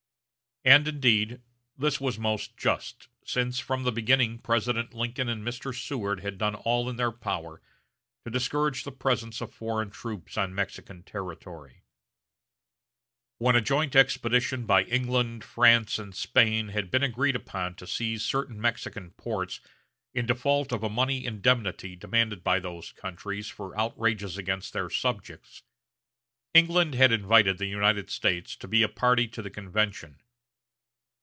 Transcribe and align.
And, 0.63 0.87
indeed, 0.87 1.41
this 1.75 1.99
was 1.99 2.19
most 2.19 2.55
just, 2.55 3.07
since 3.25 3.57
from 3.59 3.81
the 3.81 3.91
beginning 3.91 4.37
President 4.37 4.93
Lincoln 4.93 5.27
and 5.27 5.43
Mr. 5.43 5.73
Seward 5.75 6.19
had 6.19 6.37
done 6.37 6.53
all 6.53 6.87
in 6.87 6.97
their 6.97 7.11
power 7.11 7.59
to 8.23 8.29
discourage 8.31 8.83
the 8.83 8.91
presence 8.91 9.41
of 9.41 9.51
foreign 9.51 9.89
troops 9.89 10.37
on 10.37 10.53
Mexican 10.53 11.01
territory. 11.01 11.81
When 13.39 13.55
a 13.55 13.61
joint 13.61 13.95
expedition 13.95 14.67
by 14.67 14.83
England, 14.83 15.43
France, 15.43 15.97
and 15.97 16.13
Spain 16.13 16.67
had 16.67 16.91
been 16.91 17.01
agreed 17.01 17.35
upon 17.35 17.73
to 17.77 17.87
seize 17.87 18.23
certain 18.23 18.61
Mexican 18.61 19.13
ports 19.13 19.61
in 20.13 20.27
default 20.27 20.71
of 20.71 20.83
a 20.83 20.89
money 20.89 21.25
indemnity 21.25 21.95
demanded 21.95 22.43
by 22.43 22.59
those 22.59 22.91
countries 22.91 23.47
for 23.49 23.75
outrages 23.79 24.37
against 24.37 24.73
their 24.73 24.91
subjects, 24.91 25.63
England 26.53 26.93
had 26.93 27.11
invited 27.11 27.57
the 27.57 27.65
United 27.65 28.11
States 28.11 28.55
to 28.55 28.67
be 28.67 28.83
a 28.83 28.87
party 28.87 29.27
to 29.27 29.41
the 29.41 29.49
convention. 29.49 30.21